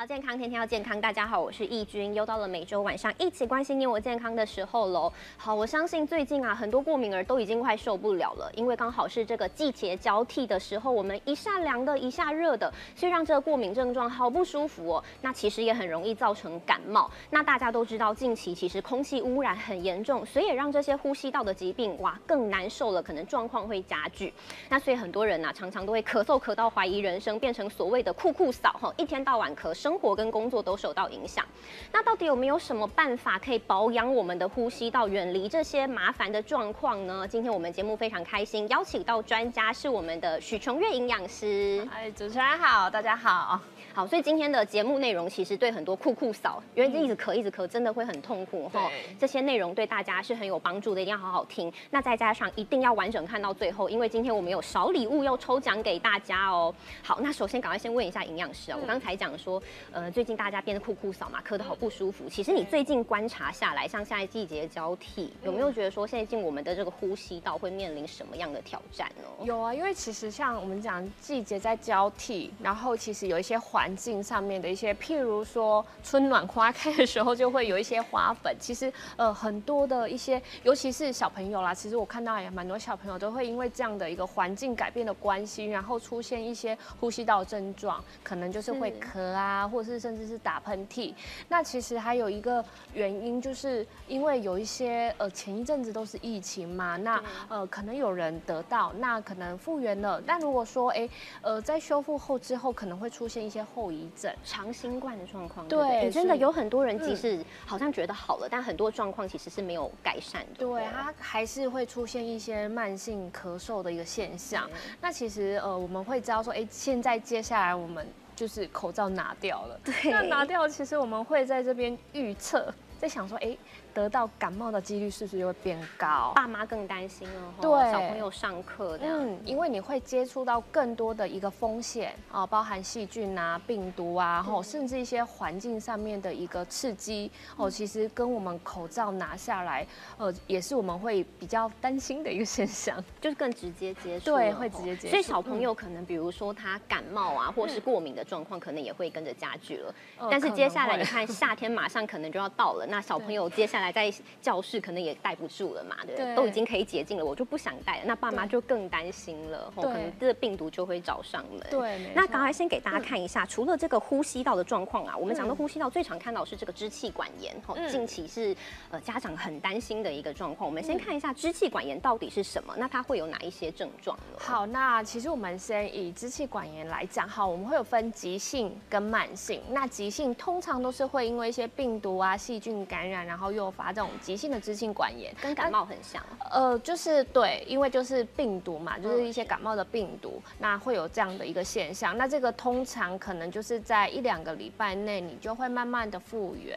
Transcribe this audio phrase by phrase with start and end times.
[0.00, 0.98] 好健康，天天要健康。
[0.98, 5.12] 大家好，我是易君，又到了每周晚上一起关心你我健康的时候喽。
[5.36, 15.04] 好，我相信最近啊，很多过敏儿都已经快受不了了，因为刚好是这个季节交替的时候，我们一下凉的，一下热的，所以让这个过敏症状好不舒服哦。
[15.20, 17.10] 那其实也很容易造成感冒。
[17.28, 24.32] 那大家都知道，近期其实空气污染很严重，所以也让这些呼吸道的疾病哇更难受了，可能状况会加剧。
[24.70, 31.44] 那所以很多人呢，常常都会咳嗽咳到怀疑人生，变成所谓的酷酷嫂哈，一天到晚咳嗽生活跟工作都受到影响。
[31.90, 37.26] 那到底有没有什么办法可以保养我们的呼吸道，远离这些麻烦的状况呢？
[37.26, 41.84] 今天我们节目非常开心，邀请到专家是我们的许琼月营养师。
[41.92, 43.60] 哎，主持人好，大家好。
[43.92, 48.88] 好，所以今天的节目内容其实对很多酷酷嫂，因为一直咳一直咳，真的会很痛苦哈。
[49.18, 51.72] 这些内容对大家是很有帮助的，一定要好好听。
[51.90, 56.72] 那再加上一定要完整看到最后，因为今天我们有小礼物要抽奖给大家哦。
[57.02, 59.60] 好，那首先赶快先问一下营养师啊，我刚才讲说，
[59.90, 62.28] 呃，最近大家变得酷酷嫂嘛，咳得好不舒服。
[62.28, 69.44] 其实你最近观察下来，像现在季节交替，有没有觉得说现在进我们的这个呼吸道会面临什么样的挑战呢？
[69.44, 78.54] 有啊，因为其实像我们讲季节在交替，然后其实有一些环境上面的一些，譬如说春暖花开的时候，就会有一些花粉。
[78.58, 91.14] 其实呃很多的一些，尤其是小朋友啦，其实我看到也蛮多小朋友都会因为这样的一个环境改变的关系，然后出现一些呼吸道症状，可能就是会咳啊，或者是甚至是打喷嚏。
[91.48, 100.20] 那其实还有一个原因，就是因为有一些呃前一阵子都是疫情嘛，那呃可能有人得到，那可能复原了。
[100.26, 101.08] 但如果说哎
[101.40, 104.32] 呃在修复后之后，可能会出现一些后遗症。
[104.44, 110.58] 长新冠的状况，对，真的有很多人即使好像觉得好了，但很多状况其实是没有改善的。
[110.58, 114.68] 对，它还是会出现一些慢性咳嗽的一个现象。
[115.00, 123.56] 那其实呃，我们会知道说，哎，现在接下来我们就是口罩拿掉了，对，那拿掉，其实我们会在这边预测，在想说，哎。
[123.92, 126.32] 得到感冒的几率是不是就会变高？
[126.34, 127.54] 爸妈更担心了。
[127.60, 137.70] 对，小朋友上课这样，因为你会接触到更多的一个风险啊，包含细菌啊、病毒啊，吼，甚至一些环境上面的一个刺激哦。
[137.70, 139.86] 其实跟我们口罩拿下来，
[140.18, 144.26] 呃，也是我们会比较担心的一个现象， 就是更直接接触。
[144.26, 145.10] 对，会直接接触。
[145.10, 149.94] 所以小朋友可能，比如说他感冒啊，或是过敏的状况，可能也会跟着加剧了。
[150.30, 156.34] 但是接下来你看，夏天马上可能就要到了，那小朋友接下来在教室可能也待不住了嘛，对不对？
[156.34, 158.02] 都已经可以解禁了，我就不想戴了。
[158.06, 161.64] 那爸妈就更担心了，可能这个病毒就会找上门。
[161.70, 168.56] 对，那刚才先给大家看一下，除了这个呼吸道的状况啊，我们讲的呼吸道最常看到是这个支气管炎，哈，近期是
[168.90, 170.68] 呃家长很担心的一个状况。
[170.68, 174.38] 我们先看一下支气管炎到底是什么，那它会有哪一些症状呢？
[174.38, 179.60] 好，那其实我们先以支气管炎来讲，哈，我们会有分急性跟慢性。
[179.70, 184.50] 那急性通常都是会因为一些病毒啊、细菌感染，然后诱发这种急性。
[184.50, 186.20] 的支气管炎跟感冒很像，
[186.50, 192.18] 呃，就是对，因为就是病毒嘛，就是一些感冒的病毒，那会有这样的一个现象。
[192.18, 196.76] 那这个通常可能就是在一两个礼拜内，你就会慢慢的复原。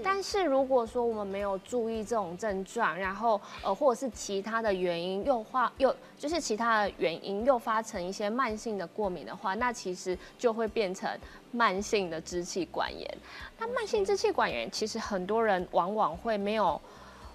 [0.00, 11.10] 但是如果说我们没有注意这种症状，然后呃，或者是其他的原因诱发，又就是其他的原因诱发成一些慢性的过敏的话，那其实就会变成
[11.50, 13.18] 慢性的支气管炎。
[13.58, 16.80] 那慢性支气管炎其实很多人往往会没有。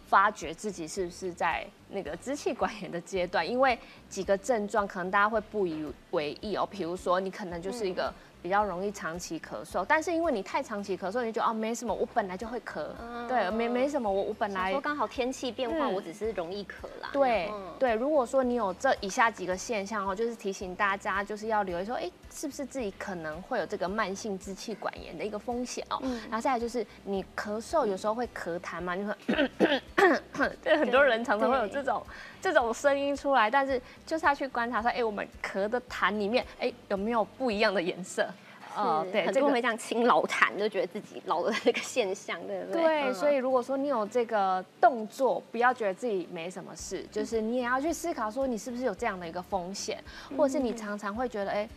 [0.05, 3.75] 发觉自己是不是在那个支气管炎的阶段，因为
[4.07, 8.13] 几个症状可能大家会不以为意哦，比如说你可能就是一个。
[8.43, 12.89] 比较容易长期咳嗽，但是因为你太长期咳嗽，你就哦没什么，我本来就会咳，
[13.25, 17.09] 对，没没什么，我我本来说刚好天气变化，我只是容易咳啦。
[17.13, 17.49] 对
[17.79, 26.01] 对，如果说你有这以下几个现象哦，就是提醒大家就是要留意说，哎，是不是自己可能会有这个慢性支气管炎的一个风险哦。
[26.29, 29.15] 然后再来就是你咳嗽有时候会咳痰嘛，你会，
[30.63, 32.03] 对，很多人常常会有这种
[32.41, 38.27] 这种声音出来，但是就是要去观察说，哎，我们咳的痰里面，哎，有没有不一样的颜色？
[38.75, 42.81] 哦，对，很多人会这样清老痰，就觉得自己老的那个现象，对不对？
[43.05, 50.03] 对，所以如果说你有这个动作，不要觉得自己没什么事，就是你也要去思考说，你是不是有这样的一个风险，
[50.35, 51.69] 或者是你常常会觉得，哎，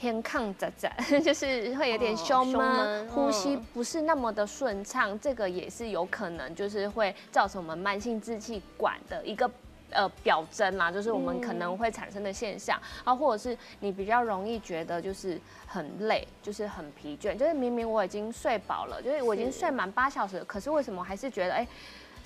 [0.00, 9.50] 偏抗窄窄， 就是会有点胸闷，呼吸不是那么的顺畅，这个也是有可能，就是会造成我们慢性支气管的一个。
[9.92, 12.80] 呃，表征啦，就是我们可能会产生的现象。
[13.02, 15.36] 啊，或者是你比较容易觉得就是
[15.66, 21.66] 很累，就是很疲倦，就是明明我已经睡饱了，就是我已经睡满八小时，可是为什么还是觉得哎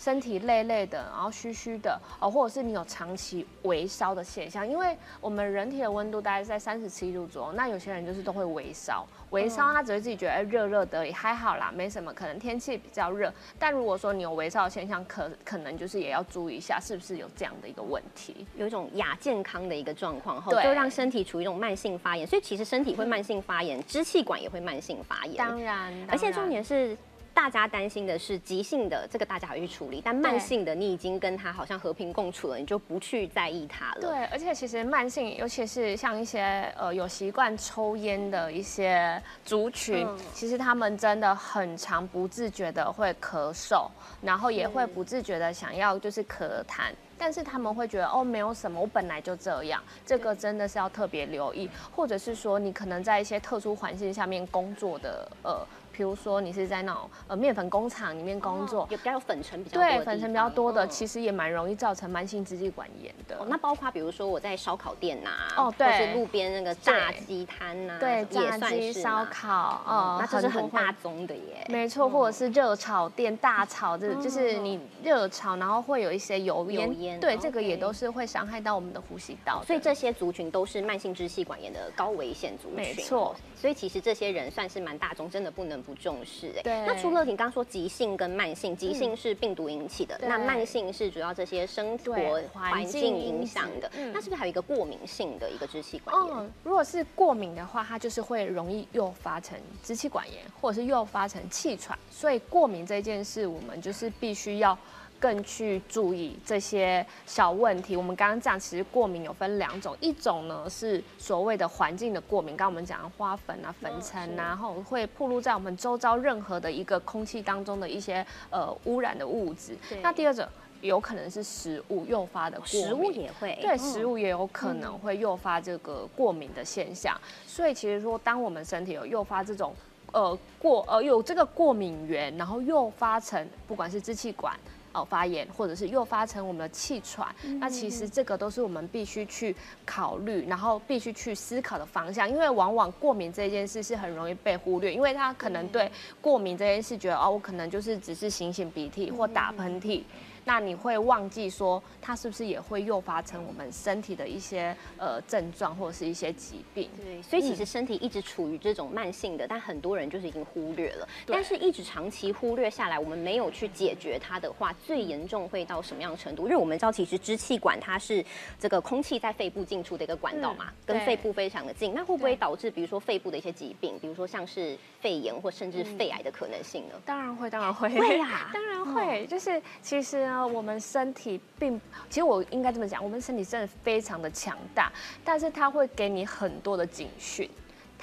[0.05, 13.33] 身体累累的，然后虚虚的，哦，或者是你有长期微烧的现象，因为我们人体的温度大概在三十七度左右，那有些人就是都会微烧，微烧他只会自己觉得热热的也，还好啦，没什么，可能天气比较热。
[13.59, 22.27] 但如果说你有微烧的现象，可可能就是也要注意一下，是不是有这样的一个问题，有一种亚健康的一个状况，后就让身体处于一种慢性发炎。
[22.27, 25.37] 所以其实身体会慢性发炎，支气管也会慢性发炎。
[25.37, 26.95] 当然，而且重点是。
[27.35, 34.01] 大家担心的是急性的，这个大家还会去处理，但慢性的你已经跟他好像和平共处了，你就不去在意他了。
[34.01, 43.89] 对，而且其实慢性，尤其是像一些呃有习惯抽烟的一些族群，其实他们真的很常不自觉的会咳嗽，
[44.23, 55.67] 然后也会不自觉的想要就是咳痰，但是他们会觉得哦没有什么，我本来就这样，这个真的是要特别留意，或者是说你可能在一些特殊环境下面工作的呃。
[55.97, 63.47] 比如说你是在那种呃面粉工厂里面工作，也比较有粉尘比较对粉尘比较多的，其实也蛮容易造成慢性支气管炎的。
[63.49, 71.65] 那包括比如说我在烧烤店呐，哦对，或是路边那个炸鸡摊呐，对，炸鸡烧烤，哦，那这是很大宗的耶。
[71.69, 79.63] 没错，或者是热炒店大炒，这就是你热炒，然后会有一些油烟，对，这个也都是会伤害到我们的呼吸道。
[79.65, 82.77] 所以这些族群都是慢性支气管炎的高危险族群。
[82.77, 85.84] 没错，所以其实这些人算是蛮大众，真的不能。
[85.85, 93.91] 不重视哎，那除了你刚说急性跟慢性，急性是病毒引起的，那慢性是主要这些生活环境影响的。
[94.13, 96.51] 那是不是还有一个过敏性的一个支气管炎？
[96.63, 101.99] 如果是过敏的话，它就是会容易诱发成支气管炎，或者是诱发成气喘。
[102.11, 104.77] 所以过敏这件事，我们就是必须要。
[105.25, 107.97] 更去注意这些小问题。
[107.97, 119.75] 我们刚刚讲，其实过敏有分两种，一种呢是所谓的环境的过敏，刚刚我们讲花粉啊、粉尘啊，然后会暴露在我们周遭任何的一个空气当中的一些呃污染的物质。
[120.03, 120.47] 那第二种
[120.83, 127.19] 有可能是食物诱发的过敏，食物也会对食物也有可能会诱发这个过敏的现象。
[127.47, 129.75] 所以其实说，当我们身体有诱发这种
[130.13, 134.55] 呃过呃有这个过敏源，然后诱发成不管是支气管。
[134.95, 139.55] 哦，发炎或者是诱发成我们的气喘，那其实这个都是我们必须去
[139.85, 142.31] 考虑，然后必须去思考的方向。
[142.31, 150.03] 因为往往过敏这件事是很容易被忽略，因为他可能对过敏这件事觉得哦，我可能就是只是醒醒鼻涕或打喷嚏。
[150.45, 156.91] 那你会忘记说，它是不是也会诱发成我们身体的一些呃症状或者是一些疾病？
[157.03, 161.09] 对，所以其实身体一直处于这种慢性的，但很多人就是已经忽略了。
[161.27, 166.45] 但是一直长期忽略下来，我们没有去解决它的话，最严重会到什么样程度？
[166.45, 168.23] 因为我们知道，其实支气管它是
[168.61, 171.95] 这个空气在肺部进出的一个管道嘛，跟肺部非常的近。
[171.95, 176.95] 那会不会导致比如说肺部的一些疾病，比如说像是肺炎或甚至肺癌的可能性呢？
[177.07, 179.27] 当然会，当然会，会呀， 当然会。
[179.27, 180.34] 就是其实。
[180.35, 184.93] 那，我们身体并，其实我应该这么讲，我们身体真的非常的强大，
[185.25, 187.49] 但是它会给你很多的警讯，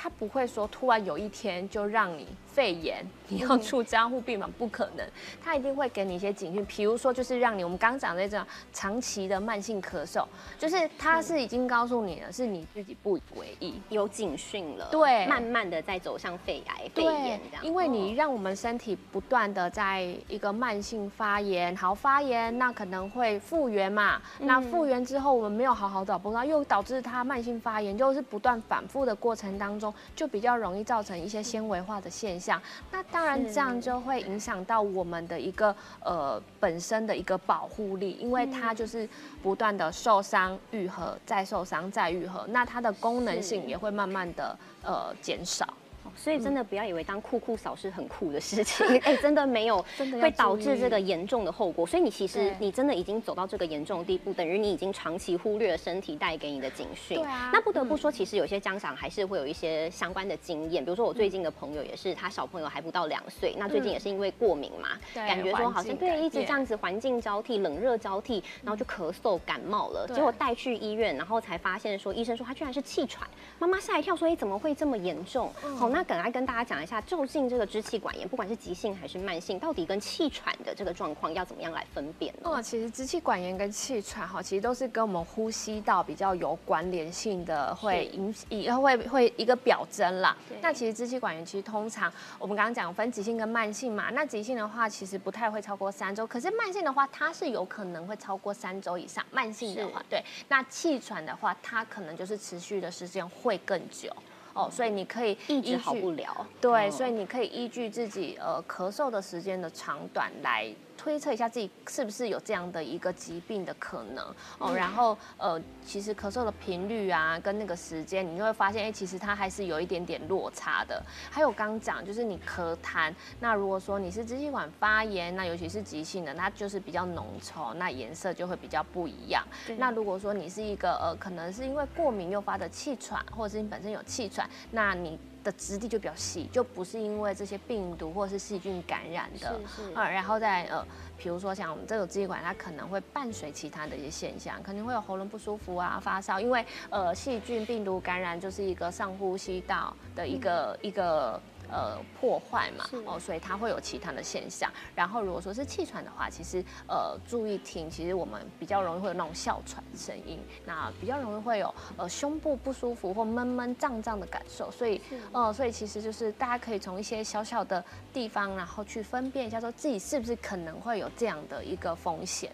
[0.02, 2.26] 它不会说突然有一天就让你。
[2.52, 5.08] 肺炎， 你要出加护病房不可能，
[5.42, 10.26] 他一定会给你一些警讯，比如说就是让你我们刚讲的这种长期的慢性咳嗽，
[10.60, 32.62] 就是他是已经告诉你了，是你自己不以为意，有警讯了，对，慢慢的在走向肺癌、肺炎这样，因为你让我们身体不断的在一个慢性发炎，好发炎，那可能会复原嘛，那复原之后我们没有好好找不到，又导致它慢性发炎，就是不断反复的过程当中，就比较容易造成一些纤维化的现象。
[32.92, 39.08] 那当然，这样就会影响到我们的一个呃本身的一个保护力，因为它就是
[39.42, 45.68] 不断的受伤愈合，再受伤再愈合，那它的功能性也会慢慢的呃减少。
[46.16, 51.86] 所以真的不要以为当酷酷嫂是很酷的事情， 哎，真的没有， 真的会导致这个严重的后果。
[51.86, 57.18] 所以你其实你真的已经走到这个严重的地步，等于你已经长期忽略了身体带给你的警讯。
[57.18, 57.50] 对啊。
[57.54, 73.28] 那不得不说，其实有些家长还是会有一些相关的经验，比如说我最近的朋友也是，他小朋友还不到两岁，那最近也是因为过敏嘛，感觉说好像对一直这样子环境交替，冷热交替，然后就咳嗽感冒了，结果带去医院，然后才发现说医生说他居然是气喘，
[73.58, 75.50] 妈妈吓一跳说哎怎么会这么严重？
[75.78, 76.01] 好那。
[76.04, 82.50] 本来跟大家讲一下，究竟这个支气管炎，不管是急性还是慢性，到底跟气喘的这个状况要怎么样来分辨呢？
[82.50, 90.36] 哦，其实支气管炎跟气喘哈，其实都是跟我们呼吸道比较有关联性的，会影以后会会一个表征啦。
[90.62, 99.24] 那其实支气管炎其实通常我们刚刚讲分急性跟慢性嘛，那急性的话其实不太会超过三周，可是慢性的话它是有可能会超过三周以上。
[99.32, 104.10] 慢性的话，对，那气喘的话，它可能就是持续的时间会更久。
[104.54, 106.46] 哦，所以你可以一直好不了。
[106.60, 110.74] 对，所以你可以依据自己呃咳嗽的时间的长短来。
[111.02, 114.24] 推测一下自己是不是有这样的一个疾病的可能
[114.60, 114.72] 哦。
[114.72, 121.02] 然后呃，其实咳嗽的频率啊，跟那个时间，你就会发现，哎，其实它还是有一点点落差的。
[121.32, 129.44] 还有刚讲，就是你咳痰，那如果说你是支气管发炎，那尤其是急性的，那就是比较浓稠，那颜色就会比较不一样。
[129.80, 139.60] 那如果说你是一个呃，可能是因为过敏诱发的气喘，或者是你本身有气喘，那你的质地就比较细，就不是因为这些病毒或者是细菌感染的。
[139.68, 139.94] 是是。
[139.94, 140.86] 啊，然后再呃，
[141.18, 151.42] 比如说像我们这种支气管，它可能会伴随其他的一些现象，肯定会有喉咙不舒服啊、发烧，因为呃，细菌、病毒感染就是一个上呼吸道的一个一个。
[151.72, 154.70] 呃，破坏嘛，哦，所以它会有其他的现象。
[154.94, 164.70] 然后如果说是气喘的话，其实呃，注意听，其实我们比较容易会有那种哮喘声音，那比较容易会有呃胸部不舒服或闷闷胀胀的感受。
[164.70, 165.02] 所以
[165.32, 172.52] 呃，所以其实就是大家可以从一些小小的地方，然后去分辨一下，说自己是不是可能会有这样的一个风险。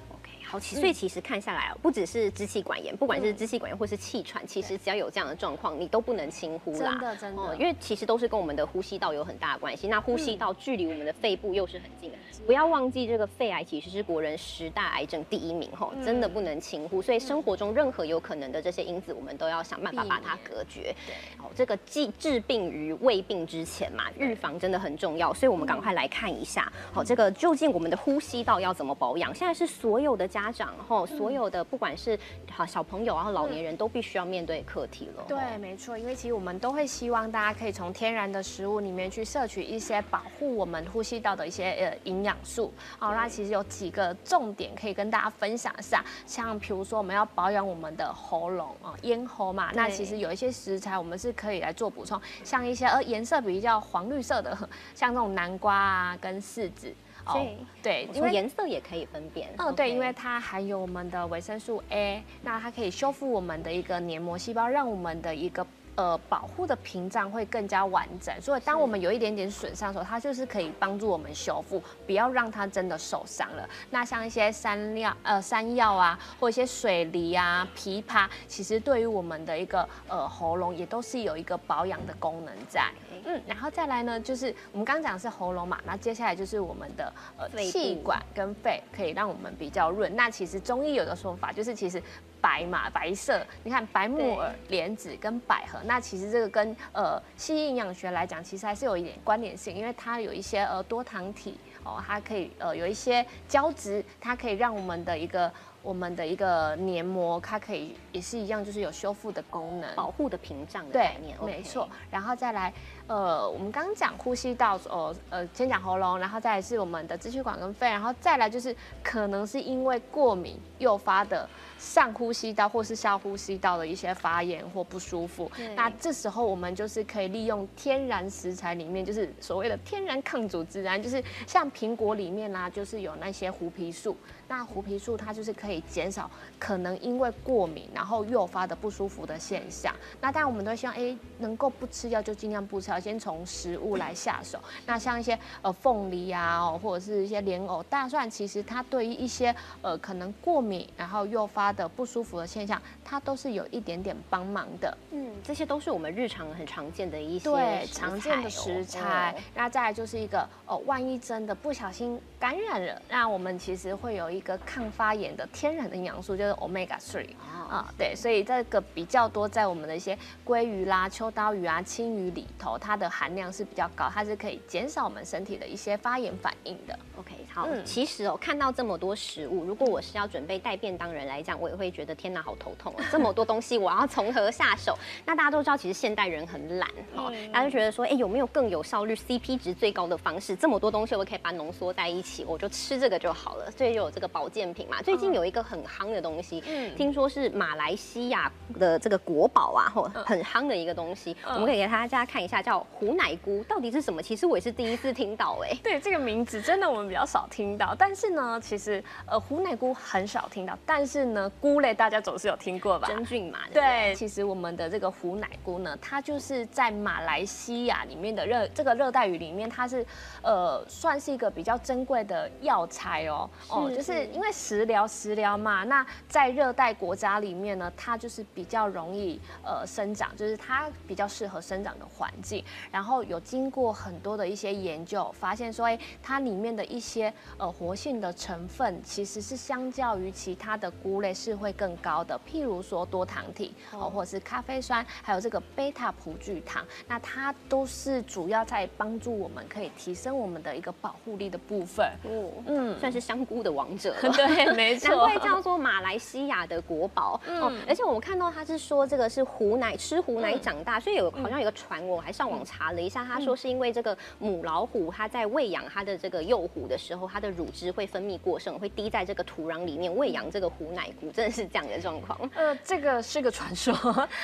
[0.50, 6.92] 好奇，所以其实看下来哦，不只是支气管炎，不管是支气管炎或是气喘，其实只要有这样的状况，你都不能轻忽啦。
[6.92, 9.90] 真的，真的，因为其实都是跟我们的呼吸道有很大的关系。
[9.90, 17.02] 那呼吸道距离我们的肺部又是很近的，不要忘记这个肺癌其实是国人十大癌症第一名哈，真的不能轻忽。
[17.02, 20.96] 所以生活中任何有可能的这些因子，我们都要想办法把它隔绝。
[21.06, 25.34] 对，哦，这个既治病于未病之前嘛，预防真的很重要。
[25.34, 29.36] 所以我们赶快来看一下，好，这个究竟我们的呼吸道要怎么保养？
[29.36, 31.06] 现在是所有的家长后。
[31.08, 32.20] 所有的不管是
[32.52, 35.24] 好小朋友，然后老年人都必须要面对课题了。
[35.28, 42.74] 对，没错，因为其实我们都会希望大家可以从天然的食物里面去摄取一些保护我们呼吸道的一些呃营养素。
[43.00, 54.56] 好，那其实有几个重点可以跟大家分享一下，像比如说我们要保养我们的喉咙啊，咽喉嘛，那其实有一些食材我们是可以来做补充，像一些呃颜色比较黄绿色的，
[54.94, 56.94] 像这种南瓜啊跟柿子。
[57.34, 59.50] 对对，因为颜色也可以分辨。
[59.58, 65.66] 哦，对，因为它含有我们的维生素 A，那它可以修复我们的一个黏膜细胞，让我们的一个。
[65.98, 73.68] 呃，保护的屏障会更加完整，所以当我们有一点点损伤的时候，它就是可以帮助我们修复，不要让它真的受伤了。
[73.90, 82.92] 那像一些山料、呃山药啊，或一些水梨啊、枇杷，其实对于我们的一个呃喉咙也都是有一个保养的功能在。
[83.26, 90.16] 嗯，然后再来呢，就是我们刚刚讲的是喉咙嘛，那接下来就是我们的呃气管跟肺，可以让我们比较润。
[90.16, 92.00] 那其实中医有个说法，就是其实。
[92.42, 105.52] 白嘛，白色，你看白木耳、莲子跟百合，那其实这个跟呃西医营养学来讲，其实还是有一点关联性，因为它有一些呃多糖体哦，它可以呃有一些胶质，它可以让我们的一个。
[105.88, 111.88] 我们的一个黏膜，它可以也是一样，就是有修复的功能，保护的屏障的概念，没错。
[112.12, 112.74] 然后再来，
[113.08, 121.48] 呃，我们刚刚讲呼吸道，呃呃，先讲喉咙，然后再来是我们的支气管跟肺，然后再来就是可能是因为过敏诱发的
[121.80, 125.50] 上呼吸道或是下呼吸道的一些发炎或不舒服。
[125.74, 134.18] 那这时候我们就是可以利用天然食材里面，就是所谓的天然抗组织胺，就是像苹果里面啦，就是有那些胡皮素。
[134.50, 139.94] 那胡皮素它就是可以减少可能因为过敏然后诱发的不舒服的现象。
[140.22, 144.58] 那当然我们都希望哎能够不吃药就尽量不吃药，先从食物来下手。
[144.86, 154.98] 那像一些呃凤梨啊，或者是一些莲藕、大蒜，其实它对于一些呃可能过敏然后诱发的不舒服的现象，它都是有一点点帮忙的。
[155.12, 159.36] 嗯，这些都是我们日常很常见的一些对常见的食材。
[159.54, 164.37] 那再来就是一个哦，万一真的不小心感染了，那我们其实会有一。
[164.38, 167.30] 一个抗发炎的天然的营养素就是 omega three
[167.70, 176.98] 啊，对，所以这个比较多在我们的一些鲑鱼啦、秋刀鱼啊、青鱼里头，它的含量是比较高，它是可以减少我们身体的一些发炎反应的。
[177.18, 183.04] OK，好，其实哦，看到这么多食物，如果我是要准备带便当人来讲，我也会觉得天哪，好头痛啊！
[183.12, 184.98] 这么多东西，我要从何下手？
[185.26, 190.56] 那大家都知道，其实现代人很懒哦，大家就觉得说，哎，有没有更有效率、CP 值最高的方式？
[190.56, 193.70] 这么多东西，我可以把它浓缩在一起，我就吃这个就好了。
[193.76, 194.38] 所以就有这个。
[194.38, 196.62] 保健品嘛，最近有一个很夯的东西，
[196.96, 204.22] 听说是马来西亚的这个国宝啊，吼，很夯的一个东西，我们可以给大家看一下，叫胡奶菇，到底是什么？
[204.22, 213.08] 其实我也是第一次听到，哎，对，这个名字真的我们比较少听到，但是呢，其实呃，虎奶菇很少听到，但是呢，菇类大家总是有听过吧？
[213.08, 220.06] 真菌嘛，对，其实我们的这个虎奶菇呢，它就是在马来西亚里面的热这个热带雨里面，它是
[220.44, 224.17] 呃算是一个比较珍贵的药材哦，哦，就是。
[224.26, 232.64] 因为食疗食疗嘛，那在热带国家里面呢，它就是比较容易呃生长，就是它比较适合生长的环境。
[232.92, 242.40] 然后有经过很多的一些研究，发现说，哎，它里面的一些呃活性的成分，其实是相较于其他的菇类是会更高的。
[242.48, 252.06] 譬如说多糖体哦，或者是咖啡酸，还有这个贝塔葡聚糖，那它都是主要在帮助我们可以提升我们的一个保护力的部分。
[252.24, 254.07] 哦，嗯，算是香菇的王者。
[254.36, 255.10] 对，没 错。
[255.10, 257.40] 难怪叫做马来西亚的国宝。
[257.46, 272.38] 嗯，而且我们看到他是说这个是湖奶吃湖奶长大，所以有好像有个传闻，我还上网查了一下，他说是因为这个母老虎它在喂养它的这个幼虎的时候，它的乳汁会分泌过剩，会滴在这个土壤里面喂养这个虎奶菇，真的是这样的状况。
[272.56, 273.94] 呃，这个是个传说，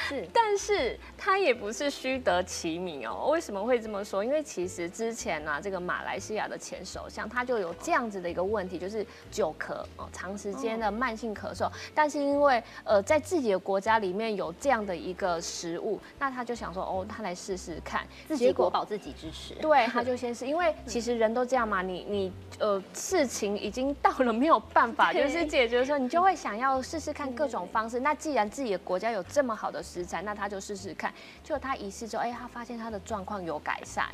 [0.07, 3.29] 是，但是它也不是虚得其名哦。
[3.31, 4.23] 为什么会这么说？
[4.23, 9.05] 因为其实之前呢，这个马来西亚的前首相他就有这样子的一个问题，就是
[9.53, 11.69] 久咳哦，长时间的慢性咳嗽。
[11.93, 19.53] 但是因为呃，在自己的国家里面有这样的一个食物，那他就想说，哦，他来试试看，自己国宝自己支持。
[19.55, 27.99] 对，他就先试，因为 其实人都这样嘛，你你呃，事情已经到了没有办法 就是解决的时候，你就会想要试试看各种方式。
[27.99, 31.13] 那既然自己的国家有这么好的食材，那他就试试看。
[31.43, 34.07] 就他一试之后，哎，他发现他的状况有改善。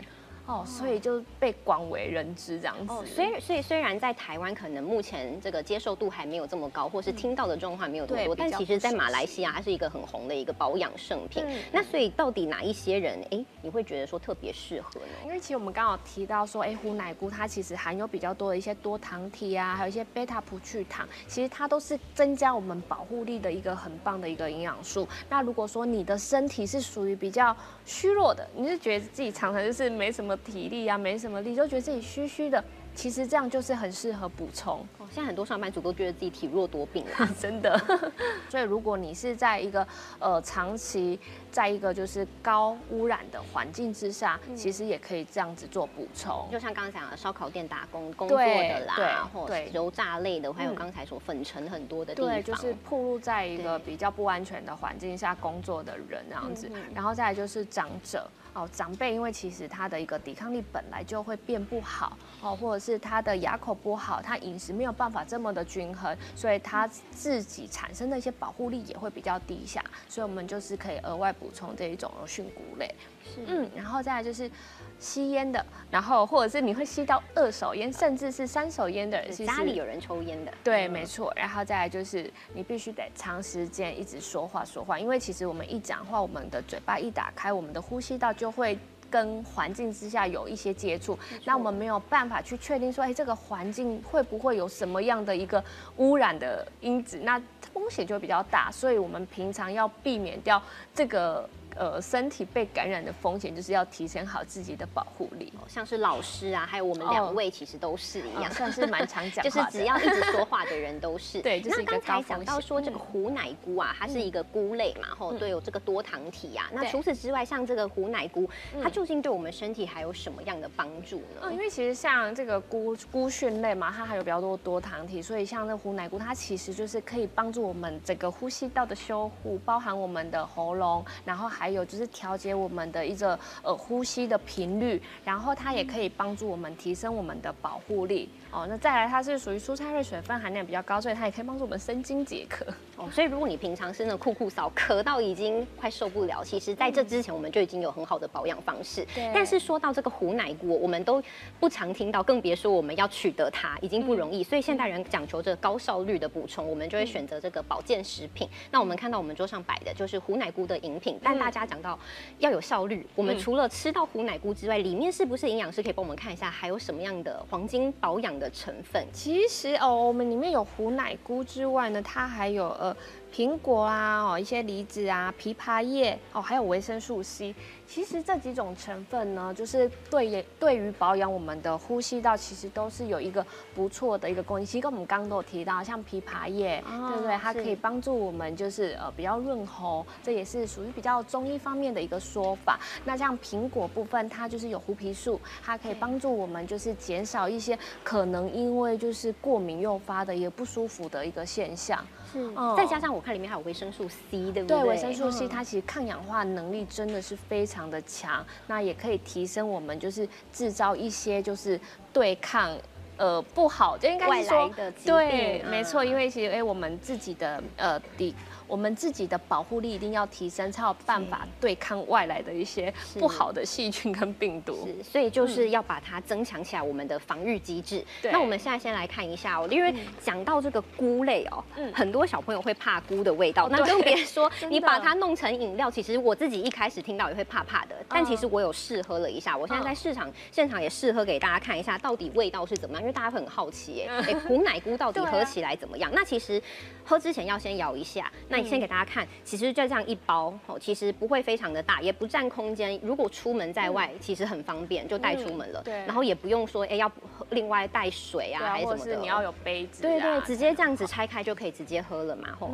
[0.49, 2.91] 哦，所以就被广为人知这样子。
[2.91, 11.45] 哦，所以所以虽然在台湾可能目前这个接受度还没有这么高，或是听到的状况没有这么多，但其实，在马来西亚它是一个很红的一个保养圣品。
[11.71, 15.07] 那所以到底哪一些人，哎，你会觉得说特别适合呢？
[15.23, 25.07] 因为其实我们刚好提到说，哎，胡奶菇它其实含有比较多的一些多糖体啊，还有一些贝塔葡聚糖，其实它都是增加我们保护力的一个很棒的一个营养素。
[25.29, 30.38] 那如果说你的身体是属于比较虚弱的，你是觉得自己常常就是没什么。
[30.45, 32.63] 体力啊，没什么力，就觉得自己虚虚的。
[32.95, 34.85] 其实这样就是很适合补充。
[35.11, 37.79] 现在很多上班族都觉得自己体弱多病啊， 真的。
[38.49, 39.85] 所以如果你是在一个
[40.19, 41.19] 呃长期
[41.51, 46.47] 在一个就是高污染的环境之下，其实也可以这样子做补充。
[46.51, 56.69] 就像刚刚讲的烧烤店打工工作的啦，或油炸类的，还有刚才说粉尘很多的地方，对，就是暴露在一个比较不安全的环境下工作的人这样子。
[56.93, 64.93] 然后再来就是长者哦，长辈因为其实他的一个抵抗力本来就会变不好哦，或者是他的牙口不好，他饮食没有。
[64.99, 72.93] 办法这么的均衡，所以它自己产生的一些保护力也会比较低下，所以我们就是可以额外补充这一种菌菇类。
[73.23, 74.51] 是，嗯，然后再来就是
[74.99, 81.31] 吸烟的，然后或者是你会吸到二手烟，甚至是三手烟的人，家里有人抽烟的，对，没错。
[81.35, 88.77] 然后再来就是你必须得长时间一直说话说话，因为其实我们一讲话，我们的嘴巴一打开，我们的呼吸道就会。
[89.09, 95.63] 跟环境之下有一些接触，那我们没有办法去确定说，哎，这个环境会不会有什么样的一个
[95.97, 97.41] 污染的因子，那
[97.73, 100.61] 风险就会比较大，所以我们平常要避免掉
[100.93, 101.49] 这个。
[101.75, 105.53] 呃，身体被感染的风险就是要提升好自己的保护力。
[105.67, 111.41] 像是老师啊，还有我们两位，其实都是一样，算是蛮常讲， 就是只要一直说话的人都是。
[111.43, 116.69] 对，那刚才讲到说这个虎奶菇啊，它是一个菇类嘛，吼，对，有这个多糖体啊。
[116.73, 118.49] 那除此之外，像这个虎奶菇，
[118.81, 121.41] 它究竟对我们身体还有什么样的帮助呢？
[121.43, 132.55] 嗯，因为其实像这个菇菇蕈类嘛，它还有比较多多糖体，所以像这虎奶菇，它其实就是可以帮助我们整个呼吸道的修护，包含我们的喉咙，然后还有就是调节。
[132.55, 138.65] 我们的一个呃呼吸的频率，然后它也可以帮助我们提升我们的保护力哦。
[138.69, 143.09] 那再来，它是属于蔬菜类，水分含量比较高，所以它也可以帮助我们生津解渴哦。
[143.11, 149.05] 所以如果你平常是那酷酷扫，咳到已经快受不了，其实在这之前我们就已经有很好的保养方式。
[149.13, 149.31] 对。
[149.33, 151.21] 但是说到这个虎奶菇，我们都
[151.59, 154.43] 不常听到，更别说我们要取得它已经不容易。
[154.43, 158.47] 所以现代人讲求这个高效率的补充，我们就会选择这个保健食品。
[158.71, 161.97] 那我们看到我们桌上摆的就是虎奶菇的饮品，但大家讲到。
[162.37, 169.05] 要有效率，我们除了吃到虎奶菇之外，里面是不是营养师可以帮我们看一下，还有什么样的黄金保养的成分？
[169.11, 172.95] 其实哦，我们里面有虎奶菇之外呢，它还有呃。
[173.31, 177.53] 苹果啊，哦，一些梨子啊，枇杷叶，哦，还有维生素 C。
[177.89, 184.65] 其实这几种成分呢，就是对对于保养我们的呼吸道，其实都是有一个不错的一个功能。
[184.65, 187.35] 其实跟我们刚刚都有提到，像枇杷叶，对不对？
[187.37, 192.79] 它可以帮助我们就是呃比较润喉，这也是属于比较中医方面的一个说法。
[193.03, 202.05] 那像苹果部分，它就是有胡皮素，它可以帮助我们就是减少一些可能因为就是过敏诱发的一个不舒服的一个现象。
[202.31, 204.79] 是，再加上我看里面还有维生素 C，对不对？
[204.79, 211.79] 对，维生素 C 它其实抗氧化能力真的是非常的强，那也可以提升我们就是制造一些就是
[212.11, 212.75] 对抗
[213.17, 214.71] 呃不好，就应该外是说
[215.05, 218.33] 对，病没错，嗯因为其实哎、我们自己的呃抵
[218.69, 224.85] 我们自己的保护力一定要提升，才有办法对抗外来的一些不好的细菌跟病毒。
[224.85, 228.05] 是，所以就是要把它增强起来我们的防御机制。
[228.21, 228.31] 对。
[228.31, 229.91] 那我们现在先来看一下哦，因为
[230.23, 231.91] 讲到这个菇类哦，嗯。
[231.93, 233.87] 很多小朋友会怕菇的味道，那对。
[233.89, 246.11] 更别说 你把它弄成饮料，其实我自己一开始听到也会怕怕的，但其实我有试喝了一下，我现在在市场现场也试喝给大家看一下，到底味道是怎么样，因为大家会很好奇，哎，哎，古奶菇到底 喝起来怎么样？
[246.13, 246.61] 那其实
[247.03, 252.99] 喝之前要先摇一下，那你先给大家看，其实就这样一包哦，其实不会非常的大，也不占空间。
[253.03, 255.83] 如果出门在外，其实很方便，就带出门了。
[256.05, 257.11] 然后也不用说，哎，要
[257.49, 259.15] 另外带水啊，还是什么的。
[259.15, 262.71] 你要有杯子、啊，对对，直接这样子拆开就可以直接喝了嘛，吼。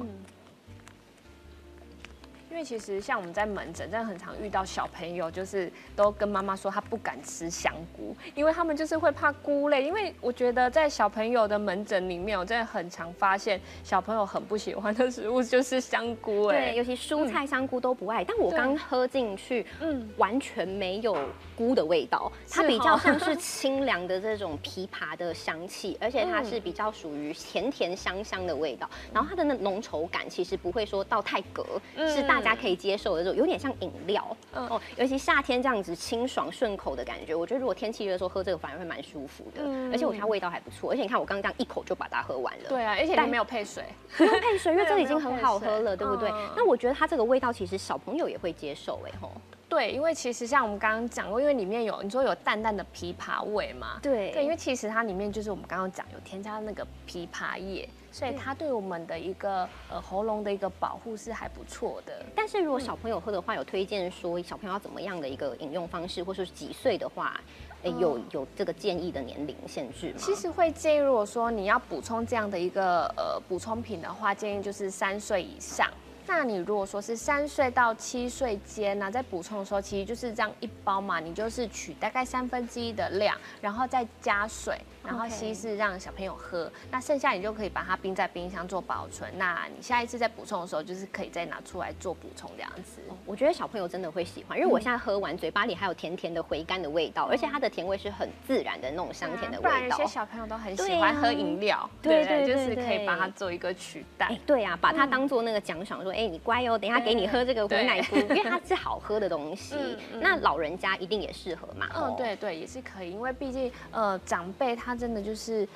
[2.55, 9.83] 嗯因为其实像我们在门诊，真的很常遇到小朋友，就是都跟妈妈说他不敢吃香菇，因为他们就是会怕菇类。
[9.83, 21.13] 因为我觉得在小朋友的门诊里面，我真的很常发现小朋友很不喜欢的食物就是香菇，哎对，，尤其蔬菜、香菇都不爱，但我对刚喝进去，嗯，完全没有
[21.55, 31.65] 菇的味道，它比较哦像是 清凉的这种枇杷的香气，而且它嗯是比较属于甜甜香香的味道，然后它的那浓稠感其实不会说到太隔，
[31.95, 34.67] 嗯是大家可以接受的这种，有点像饮料嗯。
[34.67, 39.91] 哦，尤其夏天这样子清爽顺口的感觉，我觉得如果天气热的时候喝这个反而会蛮舒服的，嗯。
[39.91, 43.83] 而且我觉得它味道还不错，而且你看我刚刚这样一口就把它喝完了，对啊，而且但没有配水，
[44.17, 46.29] 不用配水，因为 这个已经很好喝了，对不对？
[46.29, 46.49] 嗯？
[46.55, 49.31] 那我觉得它这个味道其实小朋友也会接受，哎吼。
[49.75, 62.25] 对，因为其实像我们刚刚讲过，因为里面有你说有淡淡的枇杷味嘛，对对，因为其实它里面就是我们刚刚讲有添加那个枇杷叶，所以它对我们的一个呃喉咙的一个保护是还不错的。
[62.33, 67.37] 但是如果小朋友喝的话，有推荐说小朋友要怎么样的一个饮用方式，或是几岁的话，
[67.83, 70.15] 诶有有这个建议的年龄限制吗？
[70.17, 75.91] 其实会建议，如果说你要补充这样的一个呃补充品的话，建议就是三岁以上。
[76.27, 86.71] 那你如果说是三岁到七岁间呢、在补充的时候，其实就是这样一包嘛，你就是取大概三分之一的量，然后再加水，然后稀释让小朋友喝。
[86.91, 89.31] 那剩下你就可以把它冰在冰箱做保存。
[89.37, 93.01] 那你下一次再补充的时候，就是可以再拿出来做补充这样子。
[93.25, 100.05] 我觉得小朋友真的会喜欢，因为我现在喝完嘴巴里还有甜甜的回甘的味道，而且它的甜味是很自然的那种香甜的味道不然有些。
[100.15, 109.99] 小朋友都很喜欢喝饮料，对对就是可以把它做一个取代哎。，对啊，把它当做那个奖赏，说，哎，你乖哦，等一下给你喝这个对回奶 菇，因为它是好喝的东西嗯。
[110.13, 111.87] 嗯那老人家一定也适合嘛。
[111.95, 115.67] 嗯哦，对对，也是可以，因为毕竟呃长辈他真的就是。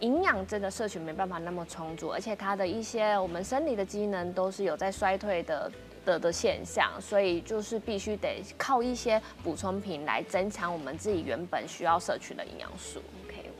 [0.00, 5.72] 营养真的摄取没办法那么充足，而且它的一些我们生理的机能都是有在衰退的
[6.04, 13.02] 的的现象，所以就是必须得靠一些补充品来增强我们自己原本需要摄取的营养素。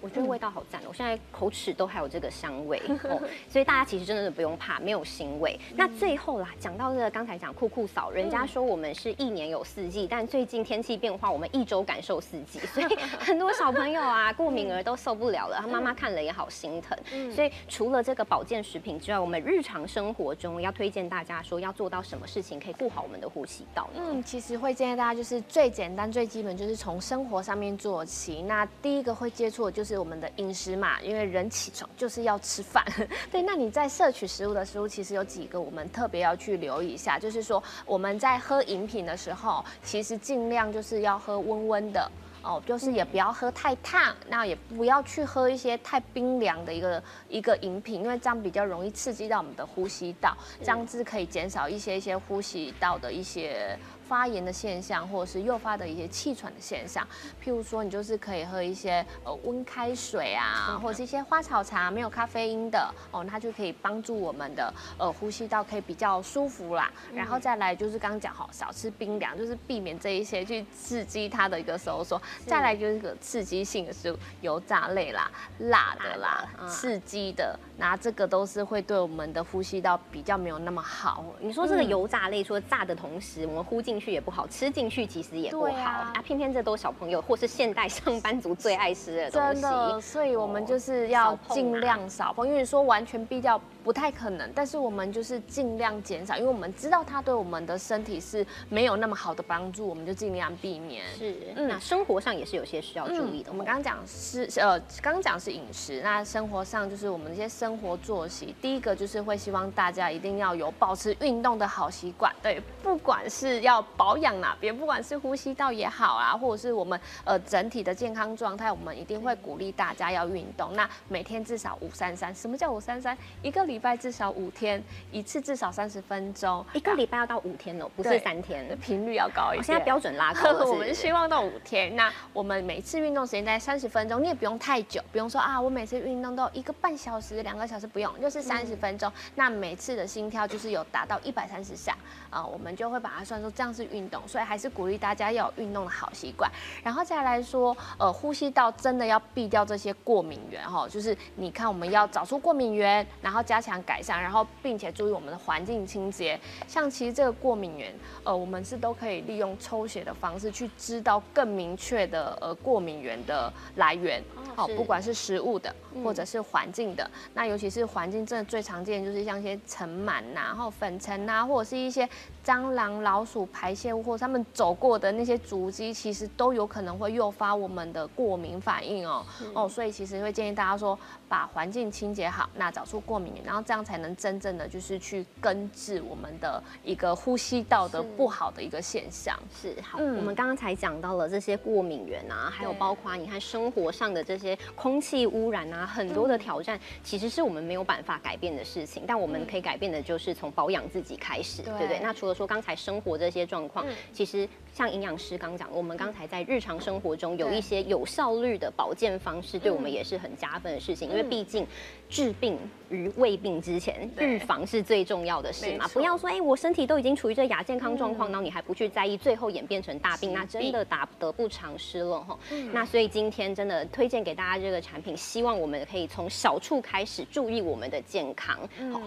[0.01, 5.59] 我觉得味道好赞哦，我现在口齿都还有这个香味 哦，所以大家其实真的不用怕，没有腥味。
[5.77, 12.87] 那最后啦，讲到这个刚才讲酷酷嫂，人家说我们是一年有四季，但最近天气变化，我们一周感受四季，所以
[13.19, 16.97] 很多小朋友啊，过敏儿都受不了了，他妈妈看了也好心疼。
[17.33, 24.03] 所以除了这个保健食品之外，我们日常生活中要推荐大家说要做到什么事情可以顾好我们的呼吸道呢？
[24.05, 28.43] 嗯，其实会建议大家就是最简单、最基本，就是从生活上面做起。
[28.43, 32.85] 那第一个会接触的就是我们的饮食嘛，因为人起床就是要吃饭。
[33.31, 42.11] 对，那你在摄取食物的时候，其实有几个我们特别要去留意一下，就是说我们在喝饮品的时候，其实尽量就是要喝温温的。
[42.41, 53.77] 哦，就是也不要喝太烫，那也不要去喝一些太冰凉的一个一个饮品，因为这样比较容易刺激到我们的呼吸道，这样子可以减少一些一些呼吸道的一些
[54.09, 57.07] 发炎的现象，或者是诱发的一些气喘的现象。
[57.45, 66.91] 譬如说，你就是可以喝一些呃温开水啊，或者是一些花草茶，没有咖啡因的哦，它就可以帮助我们的呃呼吸道可以比较舒服啦。
[67.15, 72.21] 然后再来就是刚刚讲好，少吃冰凉，就是避免这一些去刺激它的一个收缩。
[72.47, 81.25] 再来就是个刺激性的食物，油炸类啦、辣的啦、嗯刺激的，那这个都是会对我们的呼吸道比较没有那么好。
[81.41, 86.13] 你说这个嗯油炸类，除了炸的同时，我们呼进去也不好，吃进去其实也不好啊。
[86.25, 89.61] 偏偏这都是小朋友或是现代上班族最爱吃的东西。
[89.61, 101.05] 真的，所以我们就是要尽量少碰，因为说完全避掉不太可能，但是我们就是尽量减少，因为我们知道它对我们的身体是没有那么好的帮助，我们就尽量避免。
[101.17, 103.53] 是，嗯那生活上也是有些需要注意的哦。
[103.53, 108.55] 我们刚刚讲是呃，刚刚讲是饮食，那生活上就是我们一些生活作息。
[108.61, 120.75] 第一个就是会希望大家一定要有保持运动的好习惯，对，不管是要保养哪边，不管是呼吸道也好啊，或者是我们呃整体的健康状态，我们一定会鼓励大家要运动。
[120.75, 123.17] 那每天至少五三三，什么叫五三三？
[123.43, 129.63] 一个礼拜至少五天，一次至少三十分钟，一个礼拜要到五天哦，不是三天，频率要高一点。
[129.63, 131.95] 现在标准拉高了， 我们希望到五天。
[131.95, 139.13] 那我们每次运动时间在三十分钟，你也不用太久，不用说啊，我每次运动都一个半小时、两个小时，不用，就是三十分钟。
[139.35, 141.95] 那每次的心跳就是有达到一百三十下
[142.31, 144.27] 啊，我们就会把它算作这样是运动。
[144.27, 146.51] 所以还是鼓励大家要有运动的好习惯。
[146.83, 156.39] 然后再来说，呃，呼吸道真的要避掉这些过敏源哈，就是你看我们要找出过敏源，然后加强改善，然后并且注意我们的环境清洁。
[156.67, 157.95] 像其实这个过敏源，
[158.25, 164.23] 呃，我们是都可以利用抽血的方式去知道更明确的呃过敏源的来源。
[164.55, 172.09] 好，不管是食物的或者是环境的，那尤其是环境真的最常见就是像一些尘螨呐，然后粉尘呐，或者是一些
[172.45, 179.25] 蟑螂、老鼠排泄物，或者他们走过的那些足迹，其实都有可能会诱发我们的过敏反应哦。
[179.55, 189.35] 哦，所以其实会建议大家说，把环境清洁好，那找出过敏源，然后这样才能真正的就是去根治我们的一个呼吸道的不好的一个现象。
[189.59, 194.57] 是好，我们刚刚才讲到了这些过敏源啊，还有包括你看生活上的这些。
[194.75, 199.05] 空气污染啊，很多的挑战，其实是我们没有办法改变的事情。
[199.07, 201.99] 但我们可以改变的，就是从保养自己开始，对不对？
[202.01, 204.47] 那除了说刚才生活这些状况，其实
[204.79, 211.11] 像营养师刚讲，我们刚才在日常生活中有一些有效率的保健方式，对我们也是很加分的事情。
[211.11, 211.67] 因为毕竟
[212.09, 212.57] 治病
[212.89, 215.89] 于未病之前，预防是最重要的事嘛。
[215.89, 222.39] 不要说，哎，我身体都已经处于这亚健康状况，然后你还不去在意，最后演变成大病，那真的打得不偿失了哈。
[222.73, 228.57] 那所以今天真的推荐给大家这个产品，希望我们可以从小处开始注意我们的健康，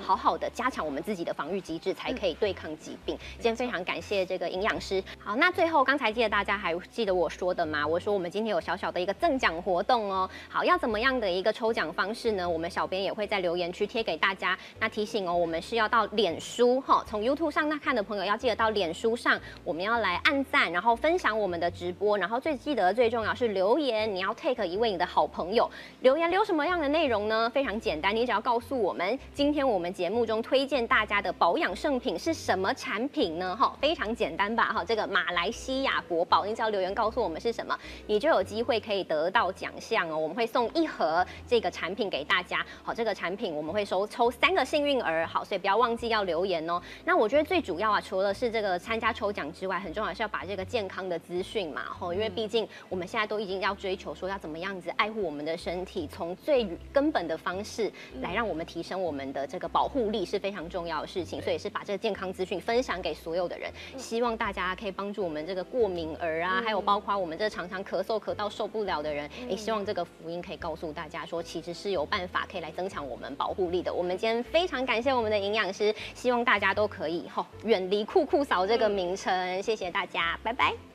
[0.02, 3.18] 好好的加强我们自己的防御机制，才可以对抗疾病。
[3.36, 5.02] 今天非常感谢这个营养师。
[5.18, 7.86] 好，那最最后刚才记得大家还记得我说的吗？
[7.86, 10.28] 我说我们今天有小小的一个赠奖活动哦。
[10.50, 12.50] 好，要怎么样的一个抽奖方式呢？
[12.50, 14.58] 我们小编也会在留言区贴给大家。
[14.80, 25.69] 那提醒哦，我们是要到脸书哈，从 YouTube 上那看的朋友要记得到脸书上，我们要来按赞，然后分享我们的直播，然后最记得最重要是留言，你要 take 一位你的好朋友。
[26.00, 27.47] 留言留什么样的内容呢？
[27.54, 33.56] 非常简单，你只要告诉我们，今天我们节目中推荐大家的保养圣品是什么产品呢？
[33.56, 34.74] 哈，非常简单吧？
[34.74, 40.18] 哈，这个马来西亚国宝，你只要留言告诉我们是什么，你就有机会可以得到奖项哦。
[40.18, 42.66] 我们会送一盒这个产品给大家。
[42.84, 45.26] 好，这个产品我们会收抽三个幸运儿。
[45.26, 46.82] 好，所以不要忘记要留言哦。
[47.06, 56.08] 那我觉得最主要啊，除了是这个参加抽奖之外，很重要是要把这个健康的资讯嘛，吼，因为毕竟我们现在都已经要追求说要怎么样子爱护我们的身体。
[56.12, 73.91] 从最根本的方式来让我们提升我们的这个保护力是非常重要的事情，所以是把这个健康资讯分享给所有的人，希望大家可以帮助我们这个过敏儿啊，还有包括我们这常常咳嗽咳到受不了的人，也希望这个福音可以告诉大家说，其实是有办法可以来增强我们保护力的。
[73.91, 80.91] 我们今天非常感谢我们的营养师，希望大家都可以吼远离酷酷嫂这个名称，谢谢大家，拜拜。